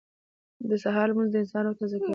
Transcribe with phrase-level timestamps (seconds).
[0.69, 2.09] •د سهار لمونځ د انسان روح تازه کوي.